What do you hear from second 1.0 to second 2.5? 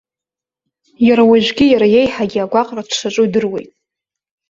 Иарауажәгьы, иара иеиҳагьы